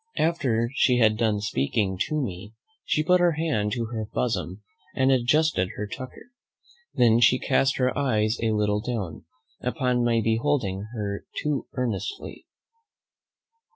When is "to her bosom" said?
3.73-4.63